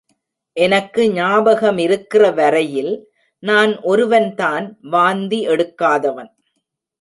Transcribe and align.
எனக்கு 0.57 1.01
ஞாபகமிருக்கிற 1.11 2.33
வரையில் 2.33 2.89
நான் 3.43 3.73
ஒருவன்தான் 3.83 4.65
வாந்தி 4.81 5.47
எடுக்காதவன். 5.47 6.31